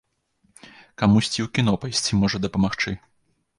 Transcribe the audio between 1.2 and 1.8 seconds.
і ў кіно